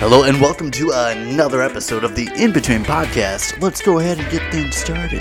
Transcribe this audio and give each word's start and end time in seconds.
Hello 0.00 0.22
and 0.22 0.40
welcome 0.40 0.70
to 0.70 0.92
another 0.94 1.60
episode 1.60 2.04
of 2.04 2.16
the 2.16 2.26
In 2.34 2.54
Between 2.54 2.82
Podcast. 2.82 3.60
Let's 3.60 3.82
go 3.82 3.98
ahead 3.98 4.18
and 4.18 4.30
get 4.30 4.50
things 4.50 4.74
started. 4.74 5.20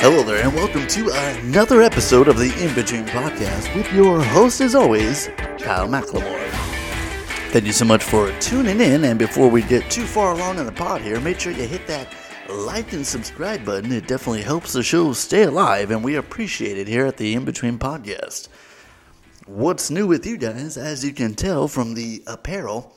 Hello 0.00 0.24
there 0.24 0.44
and 0.44 0.52
welcome 0.52 0.84
to 0.88 1.10
another 1.12 1.80
episode 1.80 2.26
of 2.26 2.38
the 2.38 2.52
In 2.58 2.74
Between 2.74 3.04
Podcast 3.04 3.72
with 3.76 3.90
your 3.92 4.20
host, 4.20 4.60
as 4.60 4.74
always, 4.74 5.28
Kyle 5.60 5.86
McLemore. 5.86 6.50
Thank 7.52 7.66
you 7.66 7.72
so 7.72 7.84
much 7.84 8.02
for 8.02 8.36
tuning 8.40 8.80
in. 8.80 9.04
And 9.04 9.16
before 9.16 9.48
we 9.48 9.62
get 9.62 9.88
too 9.92 10.04
far 10.04 10.32
along 10.32 10.58
in 10.58 10.66
the 10.66 10.72
pod 10.72 11.02
here, 11.02 11.20
make 11.20 11.38
sure 11.38 11.52
you 11.52 11.68
hit 11.68 11.86
that 11.86 12.08
like 12.52 12.92
and 12.92 13.06
subscribe 13.06 13.64
button. 13.64 13.92
It 13.92 14.06
definitely 14.06 14.42
helps 14.42 14.72
the 14.72 14.82
show 14.82 15.12
stay 15.12 15.44
alive, 15.44 15.90
and 15.90 16.02
we 16.02 16.16
appreciate 16.16 16.78
it 16.78 16.88
here 16.88 17.06
at 17.06 17.16
the 17.16 17.34
In 17.34 17.44
Between 17.44 17.78
Podcast. 17.78 18.48
What's 19.46 19.90
new 19.90 20.06
with 20.06 20.26
you 20.26 20.36
guys? 20.36 20.76
As 20.76 21.04
you 21.04 21.12
can 21.12 21.34
tell 21.34 21.68
from 21.68 21.94
the 21.94 22.22
apparel, 22.26 22.94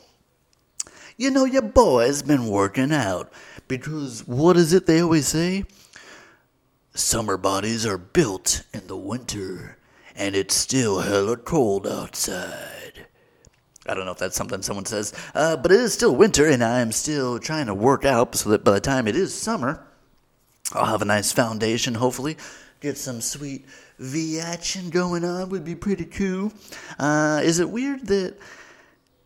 you 1.17 1.31
know 1.31 1.45
your 1.45 1.61
boy's 1.61 2.21
been 2.21 2.47
working 2.47 2.91
out. 2.91 3.31
Because 3.67 4.27
what 4.27 4.57
is 4.57 4.73
it 4.73 4.85
they 4.85 5.01
always 5.01 5.27
say? 5.27 5.63
Summer 6.93 7.37
bodies 7.37 7.85
are 7.85 7.97
built 7.97 8.63
in 8.73 8.87
the 8.87 8.97
winter, 8.97 9.77
and 10.15 10.35
it's 10.35 10.55
still 10.55 10.99
hella 10.99 11.37
cold 11.37 11.87
outside. 11.87 13.07
I 13.85 13.93
don't 13.93 14.05
know 14.05 14.11
if 14.11 14.17
that's 14.17 14.35
something 14.35 14.61
someone 14.61 14.85
says, 14.85 15.13
uh, 15.35 15.57
but 15.57 15.71
it 15.71 15.79
is 15.79 15.93
still 15.93 16.15
winter, 16.15 16.47
and 16.47 16.63
I'm 16.63 16.91
still 16.91 17.37
trying 17.39 17.65
to 17.65 17.73
work 17.73 18.05
out 18.05 18.35
so 18.35 18.49
that 18.51 18.63
by 18.63 18.71
the 18.71 18.79
time 18.79 19.07
it 19.07 19.15
is 19.15 19.33
summer, 19.33 19.85
I'll 20.71 20.85
have 20.85 21.01
a 21.01 21.05
nice 21.05 21.31
foundation, 21.31 21.95
hopefully. 21.95 22.37
Get 22.79 22.97
some 22.97 23.21
sweet 23.21 23.65
V 23.99 24.39
action 24.39 24.89
going 24.89 25.23
on 25.23 25.49
would 25.49 25.63
be 25.63 25.75
pretty 25.75 26.05
cool. 26.05 26.51
Uh, 26.99 27.41
is 27.43 27.59
it 27.59 27.69
weird 27.69 28.07
that 28.07 28.37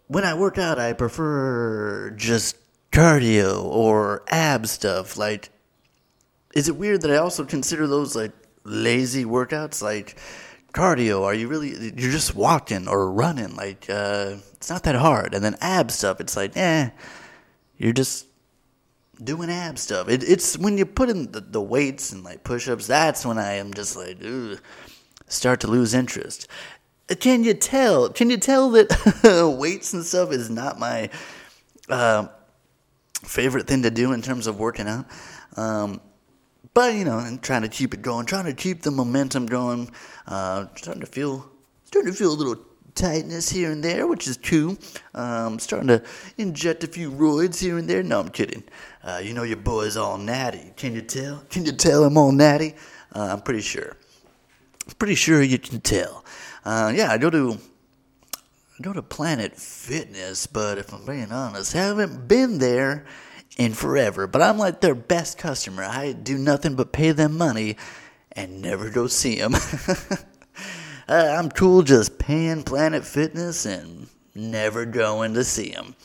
when 0.08 0.24
I 0.24 0.34
work 0.34 0.58
out, 0.58 0.80
I 0.80 0.94
prefer 0.94 2.12
just 2.12 2.56
cardio 2.92 3.64
or 3.64 4.24
ab 4.30 4.68
stuff? 4.68 5.18
Like, 5.18 5.50
is 6.54 6.68
it 6.68 6.76
weird 6.76 7.02
that 7.02 7.12
I 7.12 7.18
also 7.18 7.46
consider 7.46 7.88
those 7.88 8.16
like 8.16 8.32
lazy 8.64 9.26
workouts? 9.26 9.82
Like, 9.82 10.18
cardio, 10.74 11.24
are 11.24 11.34
you 11.34 11.48
really, 11.48 11.70
you're 11.70 12.12
just 12.12 12.36
walking 12.36 12.88
or 12.88 13.12
running. 13.12 13.56
Like, 13.56 13.86
uh, 13.90 14.36
it's 14.54 14.70
not 14.70 14.84
that 14.84 14.96
hard. 14.96 15.34
And 15.34 15.44
then 15.44 15.56
ab 15.62 15.92
stuff, 15.92 16.20
it's 16.20 16.36
like, 16.36 16.56
eh, 16.56 16.90
you're 17.78 17.94
just 17.94 18.28
doing 19.24 19.50
ab 19.50 19.78
stuff. 19.78 20.10
It, 20.10 20.24
it's 20.24 20.58
when 20.58 20.78
you 20.78 20.86
put 20.86 21.10
in 21.10 21.32
the, 21.32 21.42
the 21.42 21.62
weights 21.62 22.12
and 22.12 22.24
like 22.24 22.44
push 22.44 22.68
ups, 22.68 22.88
that's 22.88 23.26
when 23.26 23.38
I 23.38 23.54
am 23.54 23.74
just 23.74 23.96
like, 23.96 24.18
start 25.28 25.62
to 25.62 25.68
lose 25.68 25.94
interest. 25.94 26.48
Can 27.20 27.44
you 27.44 27.54
tell? 27.54 28.10
Can 28.10 28.30
you 28.30 28.38
tell 28.38 28.72
that 28.72 29.56
weights 29.60 29.94
and 29.94 30.04
stuff 30.04 30.32
is 30.32 30.50
not 30.50 30.78
my 30.78 31.10
uh, 31.88 32.28
favorite 33.24 33.66
thing 33.66 33.84
to 33.84 33.92
do 33.92 34.12
in 34.12 34.22
terms 34.22 34.46
of 34.46 34.60
working 34.60 34.88
out? 34.88 35.06
Um, 35.56 36.02
but 36.74 36.94
you 36.96 37.06
know, 37.06 37.20
and 37.20 37.42
trying 37.42 37.64
to 37.64 37.70
keep 37.70 37.94
it 37.94 38.02
going, 38.02 38.26
trying 38.26 38.46
to 38.46 38.54
keep 38.54 38.82
the 38.82 38.92
momentum 38.92 39.46
going, 39.46 39.92
uh, 40.28 40.68
starting 40.76 41.02
to 41.02 41.08
feel, 41.08 41.50
starting 41.86 42.12
to 42.12 42.18
feel 42.18 42.32
a 42.32 42.36
little 42.36 42.58
tightness 42.96 43.50
here 43.50 43.72
and 43.72 43.84
there, 43.84 44.08
which 44.08 44.28
is 44.28 44.38
cool. 44.38 44.78
Um, 45.14 45.60
starting 45.60 45.88
to 45.88 46.04
inject 46.38 46.84
a 46.84 46.88
few 46.88 47.12
roids 47.12 47.60
here 47.60 47.78
and 47.78 47.90
there. 47.90 48.04
No, 48.04 48.20
I'm 48.20 48.30
kidding. 48.30 48.64
Uh, 49.04 49.22
you 49.24 49.34
know 49.34 49.44
your 49.44 49.58
boy's 49.58 49.96
all 49.96 50.18
natty. 50.18 50.74
Can 50.76 50.94
you 50.94 51.02
tell? 51.02 51.44
Can 51.50 51.66
you 51.66 51.72
tell 51.72 52.04
I'm 52.04 52.18
all 52.18 52.32
natty? 52.32 52.76
Uh, 53.16 53.30
I'm 53.32 53.42
pretty 53.42 53.62
sure. 53.62 53.96
I'm 54.88 54.94
Pretty 54.96 55.16
sure 55.16 55.42
you 55.42 55.60
can 55.60 55.82
tell. 55.82 56.26
Uh, 56.66 56.92
yeah, 56.94 57.12
I 57.12 57.18
go 57.18 57.30
to 57.30 57.58
I 58.80 58.84
go 58.84 58.94
to 58.94 59.02
Planet 59.02 59.56
Fitness, 59.56 60.48
but 60.48 60.78
if 60.78 60.94
I'm 60.94 61.06
being 61.06 61.32
honest, 61.32 61.74
haven't 61.74 62.28
been 62.28 62.58
there 62.58 63.06
in 63.58 63.74
forever. 63.74 64.28
But 64.28 64.42
I'm 64.42 64.58
like 64.58 64.82
their 64.82 64.96
best 64.96 65.38
customer. 65.38 65.84
I 65.84 66.14
do 66.14 66.38
nothing 66.38 66.76
but 66.76 66.92
pay 66.92 67.12
them 67.12 67.38
money 67.38 67.78
and 68.32 68.62
never 68.62 68.90
go 68.90 69.08
see 69.08 69.36
them. 69.36 69.56
uh, 71.10 71.36
I'm 71.38 71.50
cool 71.50 71.82
just 71.82 72.20
paying 72.20 72.64
Planet 72.64 73.04
Fitness 73.04 73.66
and 73.66 74.08
never 74.36 74.86
going 74.86 75.34
to 75.34 75.44
see 75.44 75.72
them. 75.72 75.96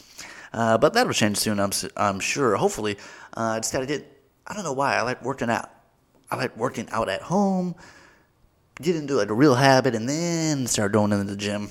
Uh, 0.53 0.79
but 0.79 0.95
that'll 0.95 1.13
change 1.13 1.39
soon, 1.39 1.61
I'm, 1.61 1.71
I'm 1.97 2.21
sure. 2.21 2.57
Hopefully, 2.57 2.99
uh, 3.37 3.55
I 3.57 3.59
just 3.59 3.73
gotta 3.73 3.87
get. 3.87 4.07
I 4.47 4.55
don't 4.55 4.65
know 4.65 4.73
why 4.73 4.97
I 4.97 5.03
like 5.03 5.23
working 5.23 5.49
out. 5.49 5.71
I 6.31 6.37
like 6.37 6.57
working 6.57 6.89
out 6.91 7.09
at 7.09 7.23
home, 7.23 7.75
get 8.81 8.97
into 8.97 9.15
like 9.15 9.31
a 9.31 9.35
real 9.35 9.55
habit, 9.55 9.95
and 9.95 10.09
then 10.09 10.67
start 10.67 10.93
going 10.93 11.13
into 11.13 11.25
the 11.25 11.37
gym. 11.37 11.71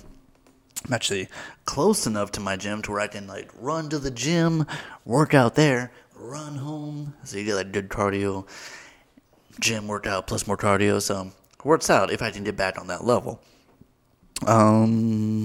I'm 0.86 0.94
actually 0.94 1.28
close 1.66 2.08
enough 2.08 2.32
to 2.34 2.40
my 2.40 2.56
gym 2.56 2.82
to 2.84 2.92
where 2.92 3.02
I 3.02 3.08
can 3.08 3.28
like 3.28 3.52
run 3.60 3.90
to 3.90 4.00
the 4.00 4.12
gym, 4.12 4.66
work 5.06 5.34
out 5.34 5.56
there, 5.56 5.92
run 6.16 6.56
home. 6.56 7.14
So 7.24 7.38
you 7.38 7.46
get 7.46 7.56
like 7.56 7.72
good 7.72 7.90
cardio, 7.90 8.48
gym 9.60 9.88
workout 9.88 10.28
plus 10.28 10.48
more 10.48 10.58
cardio. 10.58 11.02
So 11.02 11.32
it 11.58 11.66
works 11.66 11.90
out 11.90 12.12
if 12.12 12.22
I 12.22 12.32
can 12.32 12.44
get 12.44 12.58
back 12.58 12.80
on 12.80 12.88
that 12.88 13.04
level. 13.06 13.42
Um, 14.48 15.40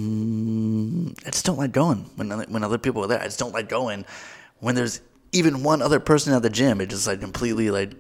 I 1.27 1.31
just 1.31 1.45
don't 1.45 1.59
like 1.59 1.73
going 1.73 2.09
when 2.17 2.31
when 2.31 2.65
other 2.65 2.79
people 2.79 3.05
are 3.05 3.09
there. 3.09 3.21
I 3.21 3.25
just 3.25 3.39
don't 3.39 3.53
like 3.53 3.69
going 3.69 4.07
when 4.61 4.75
there's 4.75 5.03
even 5.33 5.63
one 5.63 5.83
other 5.83 6.01
person 6.01 6.33
at 6.33 6.43
the 6.43 6.49
gym. 6.49 6.81
It 6.81 6.89
just 6.89 7.07
like 7.07 7.21
completely 7.21 7.71
like 7.71 7.93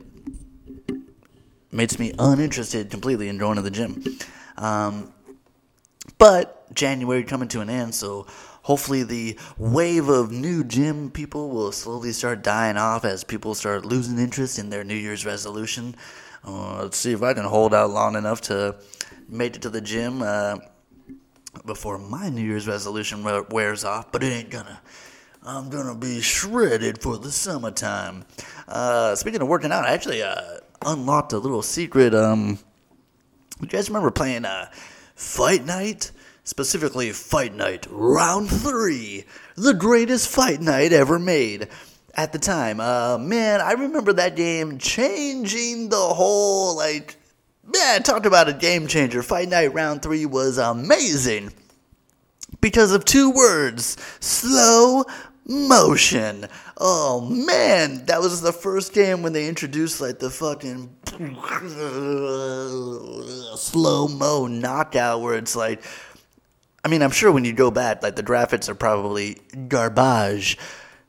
makes 1.70 1.98
me 1.98 2.14
uninterested 2.18 2.90
completely 2.90 3.28
in 3.28 3.36
going 3.36 3.56
to 3.56 3.62
the 3.62 3.70
gym. 3.70 4.02
Um, 4.56 5.12
but 6.16 6.55
January 6.76 7.24
coming 7.24 7.48
to 7.48 7.60
an 7.60 7.70
end, 7.70 7.94
so 7.94 8.26
hopefully 8.62 9.02
the 9.02 9.38
wave 9.58 10.08
of 10.08 10.30
new 10.30 10.62
gym 10.62 11.10
people 11.10 11.50
will 11.50 11.72
slowly 11.72 12.12
start 12.12 12.42
dying 12.42 12.76
off 12.76 13.04
as 13.04 13.24
people 13.24 13.54
start 13.54 13.84
losing 13.84 14.18
interest 14.18 14.58
in 14.58 14.70
their 14.70 14.84
New 14.84 14.94
Year's 14.94 15.26
resolution. 15.26 15.94
Uh, 16.46 16.82
let's 16.82 16.96
see 16.96 17.12
if 17.12 17.22
I 17.22 17.34
can 17.34 17.44
hold 17.44 17.74
out 17.74 17.90
long 17.90 18.14
enough 18.14 18.40
to 18.42 18.76
make 19.28 19.56
it 19.56 19.62
to 19.62 19.70
the 19.70 19.80
gym 19.80 20.22
uh, 20.22 20.58
before 21.64 21.98
my 21.98 22.28
New 22.28 22.42
Year's 22.42 22.68
resolution 22.68 23.24
wears 23.50 23.84
off, 23.84 24.12
but 24.12 24.22
it 24.22 24.32
ain't 24.32 24.50
gonna. 24.50 24.80
I'm 25.42 25.70
gonna 25.70 25.94
be 25.94 26.20
shredded 26.20 27.00
for 27.00 27.18
the 27.18 27.30
summertime. 27.30 28.24
Uh, 28.66 29.14
speaking 29.14 29.40
of 29.40 29.46
working 29.46 29.70
out, 29.70 29.84
I 29.84 29.92
actually 29.92 30.20
uh, 30.22 30.40
unlocked 30.84 31.32
a 31.32 31.38
little 31.38 31.62
secret. 31.62 32.14
Um, 32.14 32.58
you 33.60 33.68
guys 33.68 33.88
remember 33.88 34.10
playing 34.10 34.44
uh, 34.44 34.68
Fight 35.14 35.64
Night? 35.64 36.10
Specifically, 36.46 37.10
Fight 37.10 37.56
Night 37.56 37.88
Round 37.90 38.48
3, 38.48 39.24
the 39.56 39.74
greatest 39.74 40.28
fight 40.28 40.60
night 40.60 40.92
ever 40.92 41.18
made 41.18 41.66
at 42.14 42.32
the 42.32 42.38
time. 42.38 42.78
Uh, 42.78 43.18
man, 43.18 43.60
I 43.60 43.72
remember 43.72 44.12
that 44.12 44.36
game 44.36 44.78
changing 44.78 45.88
the 45.88 45.96
whole, 45.96 46.76
like, 46.76 47.16
yeah, 47.74 47.98
talked 47.98 48.26
about 48.26 48.48
a 48.48 48.52
game 48.52 48.86
changer. 48.86 49.24
Fight 49.24 49.48
Night 49.48 49.74
Round 49.74 50.02
3 50.02 50.24
was 50.26 50.56
amazing 50.56 51.52
because 52.60 52.92
of 52.92 53.04
two 53.04 53.32
words 53.32 53.96
slow 54.20 55.04
motion. 55.48 56.46
Oh 56.76 57.22
man, 57.22 58.06
that 58.06 58.20
was 58.20 58.40
the 58.40 58.52
first 58.52 58.92
game 58.92 59.24
when 59.24 59.32
they 59.32 59.48
introduced 59.48 60.00
like 60.00 60.20
the 60.20 60.30
fucking 60.30 60.94
slow 63.56 64.06
mo 64.06 64.46
knockout 64.46 65.22
where 65.22 65.34
it's 65.34 65.56
like 65.56 65.82
I 66.86 66.88
mean, 66.88 67.02
I'm 67.02 67.10
sure 67.10 67.32
when 67.32 67.44
you 67.44 67.52
go 67.52 67.72
back, 67.72 68.04
like 68.04 68.14
the 68.14 68.22
graphics 68.22 68.68
are 68.68 68.74
probably 68.76 69.38
garbage. 69.66 70.56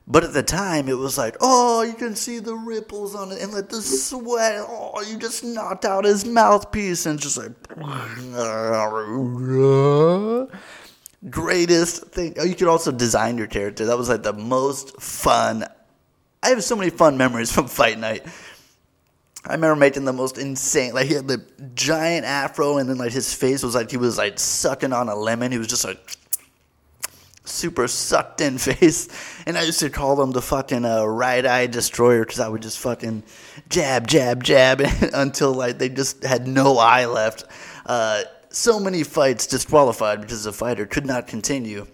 But 0.07 0.23
at 0.23 0.33
the 0.33 0.41
time, 0.41 0.89
it 0.89 0.97
was 0.97 1.19
like, 1.19 1.37
oh, 1.39 1.83
you 1.83 1.93
can 1.93 2.15
see 2.15 2.39
the 2.39 2.55
ripples 2.55 3.13
on 3.13 3.31
it 3.31 3.39
and 3.39 3.53
like 3.53 3.69
the 3.69 3.83
sweat. 3.83 4.65
Oh, 4.67 5.03
you 5.07 5.19
just 5.19 5.43
knocked 5.43 5.85
out 5.85 6.03
his 6.03 6.25
mouthpiece 6.25 7.05
and 7.05 7.19
just 7.19 7.37
like 7.37 7.51
greatest 11.29 12.05
thing. 12.07 12.33
Oh, 12.39 12.43
you 12.43 12.55
could 12.55 12.69
also 12.69 12.91
design 12.91 13.37
your 13.37 13.45
character. 13.45 13.85
That 13.85 13.99
was 13.99 14.09
like 14.09 14.23
the 14.23 14.33
most 14.33 14.99
fun. 14.99 15.63
I 16.41 16.49
have 16.49 16.63
so 16.63 16.75
many 16.75 16.89
fun 16.89 17.17
memories 17.17 17.51
from 17.51 17.67
Fight 17.67 17.99
Night. 17.99 18.25
I 19.45 19.53
remember 19.53 19.75
making 19.75 20.05
the 20.05 20.13
most 20.13 20.37
insane. 20.37 20.93
Like 20.93 21.07
he 21.07 21.13
had 21.13 21.27
the 21.27 21.45
giant 21.75 22.25
afro, 22.25 22.77
and 22.77 22.89
then 22.89 22.97
like 22.97 23.11
his 23.13 23.33
face 23.33 23.63
was 23.63 23.75
like 23.75 23.91
he 23.91 23.97
was 23.97 24.17
like 24.17 24.39
sucking 24.39 24.91
on 24.93 25.09
a 25.09 25.15
lemon. 25.15 25.51
He 25.51 25.57
was 25.57 25.67
just 25.67 25.85
like 25.85 26.17
super 27.45 27.87
sucked 27.87 28.41
in 28.41 28.57
face. 28.57 29.07
And 29.45 29.57
I 29.57 29.63
used 29.63 29.79
to 29.79 29.89
call 29.89 30.15
them 30.17 30.31
the 30.31 30.41
fucking 30.41 30.83
uh, 30.85 31.05
right 31.05 31.45
eye 31.45 31.67
destroyer 31.67 32.25
because 32.25 32.39
I 32.39 32.49
would 32.49 32.61
just 32.61 32.79
fucking 32.79 33.23
jab, 33.69 34.07
jab, 34.07 34.43
jab 34.43 34.81
until 35.13 35.53
like 35.53 35.77
they 35.77 35.89
just 35.89 36.23
had 36.23 36.47
no 36.47 36.77
eye 36.77 37.05
left. 37.05 37.45
Uh, 37.85 38.23
so 38.49 38.79
many 38.79 39.03
fights 39.03 39.47
disqualified 39.47 40.21
because 40.21 40.43
the 40.43 40.51
fighter 40.53 40.85
could 40.85 41.05
not 41.05 41.27
continue. 41.27 41.85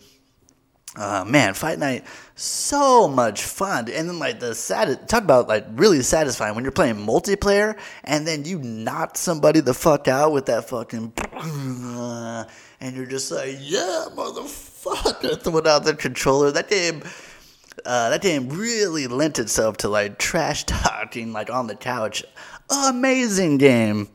uh, 0.96 1.24
man, 1.28 1.54
Fight 1.54 1.80
Night, 1.80 2.06
so 2.36 3.08
much 3.08 3.44
fun. 3.44 3.90
And 3.90 4.10
then 4.10 4.20
like 4.20 4.40
the 4.40 4.56
sad, 4.56 5.08
talk 5.08 5.24
about 5.24 5.48
like 5.48 5.66
really 5.74 6.02
satisfying 6.02 6.56
when 6.56 6.64
you're 6.64 6.72
playing 6.72 6.96
multiplayer 6.96 7.78
and 8.04 8.28
then 8.28 8.46
you 8.46 8.60
knock 8.60 9.18
somebody 9.18 9.60
the 9.60 9.74
fuck 9.74 10.08
out 10.08 10.32
with 10.32 10.48
that 10.48 10.68
fucking, 10.70 11.14
and 12.80 12.96
you're 12.96 13.06
just 13.06 13.32
like, 13.32 13.58
yeah, 13.60 14.06
motherfucker, 14.16 15.40
throwing 15.44 15.68
out 15.68 15.84
the 15.84 15.96
controller. 15.96 16.52
That 16.52 16.70
game, 16.70 17.04
uh, 17.86 18.10
that 18.10 18.22
game 18.22 18.50
really 18.50 19.08
lent 19.08 19.40
itself 19.40 19.78
to 19.78 19.90
like 19.90 20.18
trash 20.18 20.64
talking 20.66 21.34
like 21.34 21.50
on 21.50 21.68
the 21.68 21.76
couch. 21.76 22.24
Amazing 22.70 23.58
game. 23.58 24.10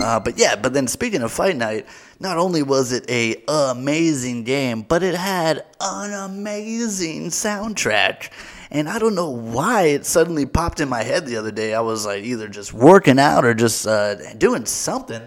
Uh, 0.00 0.18
but 0.18 0.38
yeah, 0.38 0.56
but 0.56 0.72
then 0.72 0.86
speaking 0.86 1.22
of 1.22 1.30
Fight 1.30 1.56
Night, 1.56 1.86
not 2.22 2.38
only 2.38 2.62
was 2.62 2.92
it 2.92 3.04
a 3.10 3.42
amazing 3.48 4.44
game, 4.44 4.82
but 4.82 5.02
it 5.02 5.16
had 5.16 5.64
an 5.80 6.12
amazing 6.12 7.26
soundtrack. 7.26 8.30
And 8.70 8.88
I 8.88 9.00
don't 9.00 9.16
know 9.16 9.28
why 9.28 9.86
it 9.86 10.06
suddenly 10.06 10.46
popped 10.46 10.78
in 10.78 10.88
my 10.88 11.02
head 11.02 11.26
the 11.26 11.36
other 11.36 11.50
day. 11.50 11.74
I 11.74 11.80
was 11.80 12.06
like 12.06 12.22
either 12.22 12.46
just 12.46 12.72
working 12.72 13.18
out 13.18 13.44
or 13.44 13.54
just 13.54 13.88
uh, 13.88 14.34
doing 14.34 14.64
something, 14.66 15.20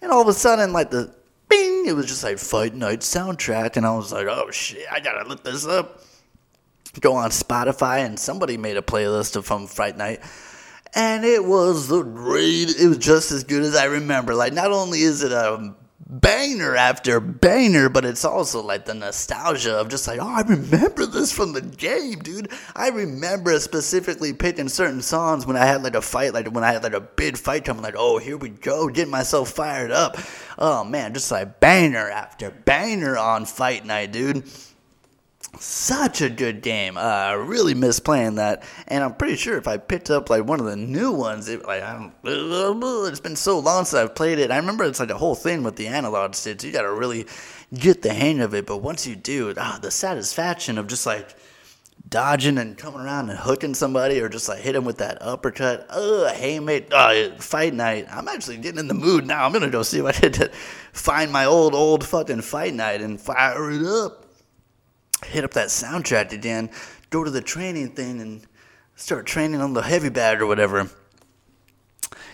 and 0.00 0.12
all 0.12 0.22
of 0.22 0.28
a 0.28 0.32
sudden, 0.32 0.72
like 0.72 0.90
the 0.90 1.12
bing, 1.48 1.86
it 1.86 1.96
was 1.96 2.06
just 2.06 2.22
like 2.22 2.38
Fight 2.38 2.74
Night 2.74 3.00
soundtrack, 3.00 3.76
and 3.76 3.84
I 3.84 3.96
was 3.96 4.12
like, 4.12 4.28
oh 4.28 4.50
shit, 4.52 4.86
I 4.90 5.00
gotta 5.00 5.28
look 5.28 5.42
this 5.42 5.66
up. 5.66 6.00
Go 7.00 7.14
on 7.14 7.30
Spotify, 7.30 8.06
and 8.06 8.18
somebody 8.18 8.56
made 8.56 8.76
a 8.76 8.82
playlist 8.82 9.34
of 9.34 9.44
from 9.44 9.66
Fight 9.66 9.96
Night 9.96 10.22
and 10.94 11.26
it 11.26 11.44
was 11.44 11.88
the 11.88 12.02
great. 12.02 12.70
It 12.80 12.86
was 12.88 12.98
just 12.98 13.30
as 13.30 13.44
good 13.44 13.62
as 13.62 13.76
I 13.76 13.84
remember. 13.84 14.34
Like, 14.34 14.54
not 14.54 14.72
only 14.72 15.00
is 15.00 15.22
it 15.22 15.30
a 15.30 15.74
banger 16.08 16.76
after 16.76 17.18
banger, 17.18 17.88
but 17.88 18.04
it's 18.04 18.24
also 18.24 18.62
like 18.62 18.84
the 18.84 18.94
nostalgia 18.94 19.76
of 19.76 19.88
just 19.88 20.06
like, 20.06 20.20
oh, 20.20 20.26
I 20.26 20.42
remember 20.42 21.04
this 21.04 21.32
from 21.32 21.52
the 21.52 21.60
game, 21.60 22.20
dude. 22.20 22.52
I 22.74 22.88
remember 22.88 23.58
specifically 23.58 24.32
picking 24.32 24.68
certain 24.68 25.02
songs 25.02 25.46
when 25.46 25.56
I 25.56 25.66
had 25.66 25.82
like 25.82 25.96
a 25.96 26.02
fight, 26.02 26.32
like 26.32 26.52
when 26.52 26.64
I 26.64 26.72
had 26.72 26.84
like 26.84 26.92
a 26.92 27.00
big 27.00 27.36
fight 27.36 27.64
coming, 27.64 27.82
like, 27.82 27.96
oh, 27.96 28.18
here 28.18 28.36
we 28.36 28.50
go, 28.50 28.88
getting 28.88 29.10
myself 29.10 29.50
fired 29.50 29.90
up. 29.90 30.16
Oh 30.58 30.84
man, 30.84 31.12
just 31.12 31.30
like 31.30 31.60
banger 31.60 32.08
after 32.08 32.50
banger 32.50 33.16
on 33.16 33.44
fight 33.44 33.84
night, 33.84 34.12
dude 34.12 34.48
such 35.60 36.20
a 36.22 36.28
good 36.28 36.62
game. 36.62 36.96
Uh, 36.96 37.00
I 37.00 37.32
really 37.32 37.74
miss 37.74 38.00
playing 38.00 38.36
that, 38.36 38.62
and 38.88 39.02
I'm 39.02 39.14
pretty 39.14 39.36
sure 39.36 39.56
if 39.56 39.68
I 39.68 39.76
picked 39.76 40.10
up 40.10 40.30
like 40.30 40.44
one 40.44 40.60
of 40.60 40.66
the 40.66 40.76
new 40.76 41.12
ones, 41.12 41.48
it, 41.48 41.64
like 41.66 41.82
I 41.82 41.92
don't, 41.94 42.12
it's 42.24 43.20
been 43.20 43.36
so 43.36 43.58
long 43.58 43.84
since 43.84 44.00
I've 44.00 44.14
played 44.14 44.38
it. 44.38 44.50
I 44.50 44.56
remember 44.56 44.84
it's 44.84 45.00
like 45.00 45.10
a 45.10 45.18
whole 45.18 45.34
thing 45.34 45.62
with 45.62 45.76
the 45.76 45.86
analog 45.88 46.34
sticks. 46.34 46.64
You 46.64 46.72
got 46.72 46.82
to 46.82 46.92
really 46.92 47.26
get 47.74 48.02
the 48.02 48.12
hang 48.12 48.40
of 48.40 48.54
it. 48.54 48.66
But 48.66 48.78
once 48.78 49.06
you 49.06 49.16
do, 49.16 49.54
ah, 49.56 49.78
the 49.80 49.90
satisfaction 49.90 50.78
of 50.78 50.86
just 50.86 51.06
like 51.06 51.34
dodging 52.08 52.58
and 52.58 52.78
coming 52.78 53.00
around 53.00 53.30
and 53.30 53.38
hooking 53.38 53.74
somebody, 53.74 54.20
or 54.20 54.28
just 54.28 54.48
like 54.48 54.60
hit 54.60 54.72
them 54.72 54.84
with 54.84 54.98
that 54.98 55.18
uppercut. 55.20 55.86
Ugh, 55.90 56.34
hey 56.34 56.58
mate, 56.58 56.92
uh, 56.92 57.30
fight 57.38 57.74
night. 57.74 58.06
I'm 58.10 58.28
actually 58.28 58.58
getting 58.58 58.78
in 58.78 58.88
the 58.88 58.94
mood 58.94 59.26
now. 59.26 59.44
I'm 59.44 59.52
gonna 59.52 59.70
go 59.70 59.82
see 59.82 59.98
if 59.98 60.04
I 60.04 60.12
can 60.12 60.48
find 60.92 61.32
my 61.32 61.44
old 61.44 61.74
old 61.74 62.04
fucking 62.04 62.42
fight 62.42 62.74
night 62.74 63.00
and 63.00 63.20
fire 63.20 63.70
it 63.70 63.86
up 63.86 64.25
hit 65.26 65.44
up 65.44 65.52
that 65.52 65.68
soundtrack 65.68 66.32
again, 66.32 66.70
go 67.10 67.24
to 67.24 67.30
the 67.30 67.40
training 67.40 67.90
thing 67.90 68.20
and 68.20 68.46
start 68.94 69.26
training 69.26 69.60
on 69.60 69.74
the 69.74 69.82
heavy 69.82 70.08
bag 70.08 70.40
or 70.40 70.46
whatever. 70.46 70.90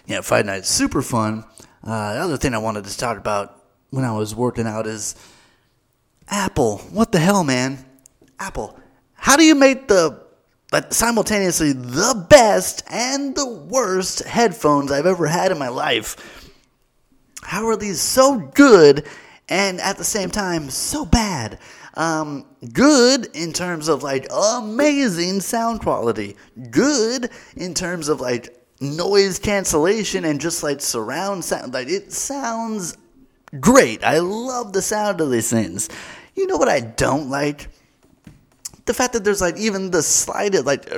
Yeah, 0.07 0.21
Fight 0.21 0.47
Night's 0.47 0.69
super 0.69 1.03
fun. 1.03 1.45
Uh, 1.85 2.15
the 2.15 2.21
other 2.21 2.37
thing 2.37 2.55
I 2.55 2.59
wanted 2.59 2.85
to 2.85 2.97
talk 2.97 3.19
about 3.19 3.63
when 3.91 4.05
I 4.05 4.13
was 4.13 4.35
working 4.35 4.67
out 4.67 4.87
is 4.87 5.15
Apple. 6.29 6.79
What 6.79 7.13
the 7.13 7.19
hell, 7.19 7.45
man? 7.45 7.85
Apple. 8.39 8.79
How 9.15 9.37
do 9.37 9.45
you 9.45 9.55
make 9.55 9.89
the 9.89 10.23
like 10.73 10.93
simultaneously 10.93 11.73
the 11.73 12.27
best 12.31 12.83
and 12.89 13.37
the 13.37 13.47
worst 13.47 14.25
headphones 14.25 14.91
I've 14.91 15.07
ever 15.07 15.27
had 15.27 15.53
in 15.53 15.59
my 15.59 15.69
life? 15.69 16.51
How 17.43 17.67
are 17.69 17.77
these 17.77 18.01
so 18.01 18.39
good 18.39 19.07
and 19.49 19.81
at 19.81 19.99
the 19.99 20.05
same 20.05 20.31
time 20.31 20.71
so 20.71 21.05
bad? 21.05 21.59
Um, 21.95 22.47
good 22.73 23.29
in 23.35 23.53
terms 23.53 23.89
of 23.89 24.03
like 24.03 24.27
amazing 24.33 25.41
sound 25.41 25.81
quality. 25.81 26.37
Good 26.71 27.31
in 27.57 27.75
terms 27.75 28.09
of 28.09 28.21
like 28.21 28.59
noise 28.81 29.39
cancellation 29.39 30.25
and 30.25 30.41
just 30.41 30.63
like 30.63 30.81
surround 30.81 31.45
sound. 31.45 31.75
Like 31.75 31.89
it 31.89 32.13
sounds 32.13 32.97
great. 33.61 34.03
I 34.05 34.19
love 34.19 34.73
the 34.73 34.83
sound 34.83 35.21
of 35.21 35.31
these 35.31 35.51
things. 35.51 35.89
You 36.35 36.47
know 36.47 36.57
what 36.57 36.69
I 36.69 36.81
don't 36.81 37.29
like? 37.29 37.69
The 38.87 38.95
fact 38.95 39.13
that 39.13 39.23
there's 39.23 39.41
like 39.41 39.57
even 39.59 39.91
the 39.91 40.03
slightest 40.03 40.67
like 40.67 40.89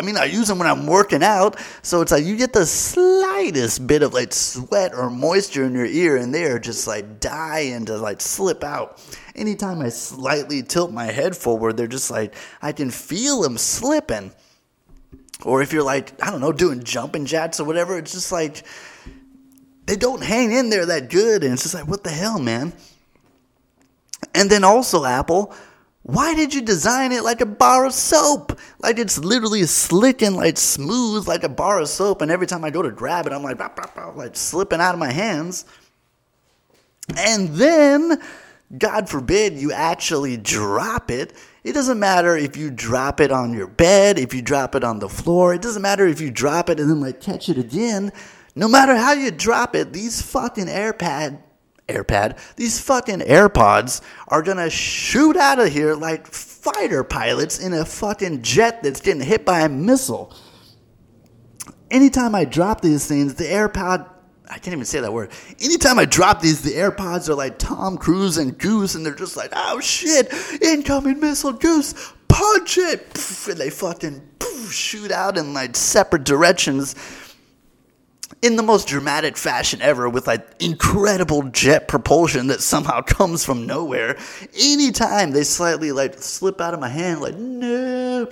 I 0.00 0.02
mean, 0.02 0.16
I 0.16 0.24
use 0.24 0.48
them 0.48 0.58
when 0.58 0.66
I'm 0.66 0.86
working 0.86 1.22
out, 1.22 1.60
so 1.82 2.00
it's 2.00 2.10
like 2.10 2.24
you 2.24 2.34
get 2.34 2.54
the 2.54 2.64
slightest 2.64 3.86
bit 3.86 4.02
of 4.02 4.14
like 4.14 4.32
sweat 4.32 4.94
or 4.94 5.10
moisture 5.10 5.64
in 5.64 5.74
your 5.74 5.84
ear, 5.84 6.16
and 6.16 6.34
they're 6.34 6.58
just 6.58 6.86
like 6.86 7.20
dying 7.20 7.84
to 7.84 7.98
like 7.98 8.22
slip 8.22 8.64
out. 8.64 8.98
Anytime 9.34 9.80
I 9.80 9.88
slightly 9.88 10.62
tilt 10.62 10.92
my 10.92 11.06
head 11.06 11.36
forward, 11.36 11.76
they're 11.76 11.86
just 11.86 12.10
like 12.10 12.34
I 12.60 12.72
can 12.72 12.90
feel 12.90 13.42
them 13.42 13.58
slipping. 13.58 14.32
Or 15.44 15.62
if 15.62 15.72
you're 15.72 15.84
like 15.84 16.12
I 16.22 16.30
don't 16.30 16.40
know 16.40 16.52
doing 16.52 16.82
jumping 16.82 17.26
jacks 17.26 17.60
or 17.60 17.64
whatever, 17.64 17.98
it's 17.98 18.12
just 18.12 18.32
like 18.32 18.64
they 19.86 19.96
don't 19.96 20.22
hang 20.22 20.52
in 20.52 20.70
there 20.70 20.86
that 20.86 21.10
good, 21.10 21.42
and 21.42 21.52
it's 21.52 21.62
just 21.62 21.74
like 21.74 21.88
what 21.88 22.04
the 22.04 22.10
hell, 22.10 22.38
man. 22.38 22.72
And 24.34 24.50
then 24.50 24.64
also 24.64 25.04
Apple 25.04 25.54
why 26.02 26.34
did 26.34 26.54
you 26.54 26.62
design 26.62 27.12
it 27.12 27.22
like 27.22 27.40
a 27.40 27.46
bar 27.46 27.84
of 27.84 27.92
soap? 27.92 28.58
Like 28.80 28.98
it's 28.98 29.18
literally 29.18 29.64
slick 29.64 30.22
and 30.22 30.34
like 30.34 30.56
smooth 30.56 31.28
like 31.28 31.44
a 31.44 31.48
bar 31.48 31.80
of 31.80 31.88
soap, 31.88 32.22
and 32.22 32.30
every 32.30 32.46
time 32.46 32.64
I 32.64 32.70
go 32.70 32.82
to 32.82 32.90
grab 32.90 33.26
it, 33.26 33.32
I'm 33.32 33.42
like, 33.42 33.58
bah, 33.58 33.70
bah, 33.76 33.90
bah, 33.94 34.12
like 34.14 34.36
slipping 34.36 34.80
out 34.80 34.94
of 34.94 34.98
my 34.98 35.12
hands. 35.12 35.66
And 37.16 37.50
then, 37.50 38.22
God 38.76 39.08
forbid, 39.08 39.54
you 39.54 39.72
actually 39.72 40.36
drop 40.36 41.10
it. 41.10 41.32
It 41.64 41.72
doesn't 41.72 41.98
matter 41.98 42.36
if 42.36 42.56
you 42.56 42.70
drop 42.70 43.20
it 43.20 43.32
on 43.32 43.52
your 43.52 43.66
bed, 43.66 44.18
if 44.18 44.32
you 44.32 44.42
drop 44.42 44.74
it 44.74 44.84
on 44.84 45.00
the 45.00 45.08
floor. 45.08 45.52
It 45.54 45.62
doesn't 45.62 45.82
matter 45.82 46.06
if 46.06 46.20
you 46.20 46.30
drop 46.30 46.70
it 46.70 46.78
and 46.78 46.88
then 46.88 47.00
like 47.00 47.20
catch 47.20 47.48
it 47.48 47.58
again. 47.58 48.12
No 48.54 48.68
matter 48.68 48.94
how 48.94 49.12
you 49.12 49.30
drop 49.30 49.74
it, 49.74 49.92
these 49.92 50.22
fucking 50.22 50.66
AirPad 50.66 51.42
AirPad, 51.88 52.38
these 52.54 52.80
fucking 52.80 53.18
AirPods 53.20 54.00
are 54.28 54.42
gonna 54.42 54.70
shoot 54.70 55.36
out 55.36 55.58
of 55.58 55.68
here 55.68 55.94
like 55.94 56.28
fighter 56.28 57.02
pilots 57.02 57.58
in 57.58 57.72
a 57.72 57.84
fucking 57.84 58.42
jet 58.42 58.82
that's 58.82 59.00
getting 59.00 59.22
hit 59.22 59.44
by 59.44 59.60
a 59.60 59.68
missile. 59.68 60.32
Anytime 61.90 62.36
I 62.36 62.44
drop 62.44 62.80
these 62.80 63.06
things, 63.06 63.34
the 63.34 63.44
AirPod 63.44 64.08
I 64.50 64.58
can't 64.58 64.74
even 64.74 64.84
say 64.84 65.00
that 65.00 65.12
word. 65.12 65.30
Anytime 65.60 65.98
I 65.98 66.04
drop 66.04 66.40
these, 66.40 66.62
the 66.62 66.72
AirPods 66.72 67.28
are 67.28 67.34
like 67.34 67.58
Tom 67.58 67.96
Cruise 67.96 68.36
and 68.36 68.58
Goose, 68.58 68.96
and 68.96 69.06
they're 69.06 69.14
just 69.14 69.36
like, 69.36 69.52
oh 69.54 69.78
shit, 69.78 70.32
incoming 70.60 71.20
missile, 71.20 71.52
Goose, 71.52 71.94
punch 72.26 72.76
it! 72.76 73.16
And 73.48 73.58
they 73.58 73.70
fucking 73.70 74.20
shoot 74.70 75.12
out 75.12 75.38
in 75.38 75.54
like 75.54 75.76
separate 75.76 76.24
directions 76.24 76.94
in 78.42 78.56
the 78.56 78.62
most 78.62 78.88
dramatic 78.88 79.36
fashion 79.36 79.82
ever 79.82 80.08
with 80.08 80.26
like 80.26 80.46
incredible 80.60 81.42
jet 81.50 81.88
propulsion 81.88 82.46
that 82.48 82.60
somehow 82.60 83.00
comes 83.06 83.44
from 83.44 83.66
nowhere. 83.66 84.16
Anytime 84.58 85.30
they 85.30 85.44
slightly 85.44 85.92
like 85.92 86.14
slip 86.18 86.60
out 86.60 86.74
of 86.74 86.80
my 86.80 86.88
hand, 86.88 87.20
like, 87.20 87.36
no, 87.36 88.28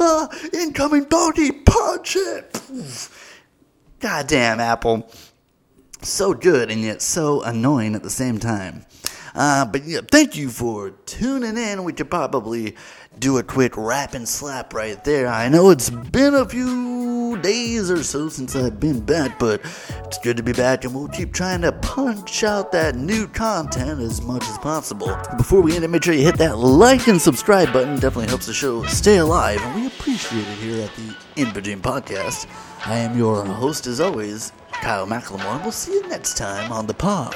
ah, 0.00 0.28
incoming 0.52 1.04
bounty, 1.04 1.52
punch 1.52 2.16
it. 2.16 3.08
Goddamn, 4.00 4.60
Apple. 4.60 5.10
So 6.02 6.34
good 6.34 6.70
and 6.70 6.80
yet 6.80 7.02
so 7.02 7.42
annoying 7.42 7.94
at 7.94 8.02
the 8.02 8.10
same 8.10 8.38
time. 8.38 8.86
Uh, 9.34 9.64
but 9.64 9.84
yeah, 9.84 10.00
thank 10.10 10.36
you 10.36 10.48
for 10.48 10.90
tuning 11.06 11.56
in. 11.56 11.84
We 11.84 11.92
could 11.92 12.10
probably 12.10 12.74
do 13.18 13.38
a 13.38 13.42
quick 13.42 13.76
wrap 13.76 14.14
and 14.14 14.28
slap 14.28 14.74
right 14.74 15.02
there. 15.04 15.28
I 15.28 15.48
know 15.48 15.70
it's 15.70 15.90
been 15.90 16.34
a 16.34 16.48
few 16.48 17.36
days 17.40 17.90
or 17.90 18.02
so 18.02 18.28
since 18.28 18.56
I've 18.56 18.80
been 18.80 19.00
back, 19.00 19.38
but 19.38 19.60
it's 20.04 20.18
good 20.18 20.36
to 20.36 20.42
be 20.42 20.52
back, 20.52 20.84
and 20.84 20.94
we'll 20.94 21.08
keep 21.08 21.32
trying 21.32 21.60
to 21.62 21.70
punch 21.70 22.42
out 22.42 22.72
that 22.72 22.96
new 22.96 23.28
content 23.28 24.00
as 24.00 24.20
much 24.20 24.42
as 24.48 24.58
possible. 24.58 25.16
Before 25.36 25.60
we 25.60 25.76
end 25.76 25.84
it, 25.84 25.88
make 25.88 26.02
sure 26.02 26.14
you 26.14 26.24
hit 26.24 26.38
that 26.38 26.58
like 26.58 27.06
and 27.06 27.20
subscribe 27.20 27.72
button. 27.72 27.94
Definitely 27.94 28.28
helps 28.28 28.46
the 28.46 28.52
show 28.52 28.82
stay 28.84 29.18
alive, 29.18 29.60
and 29.62 29.80
we 29.80 29.86
appreciate 29.86 30.46
it 30.46 30.58
here 30.58 30.84
at 30.84 30.90
the 30.96 31.16
In 31.40 31.52
Between 31.52 31.80
Podcast. 31.80 32.48
I 32.84 32.96
am 32.98 33.16
your 33.16 33.44
host, 33.44 33.86
as 33.86 34.00
always, 34.00 34.52
Kyle 34.80 35.06
McLemore. 35.06 35.62
We'll 35.62 35.72
see 35.72 35.92
you 35.92 36.08
next 36.08 36.36
time 36.36 36.72
on 36.72 36.86
the 36.86 36.94
pod. 36.94 37.34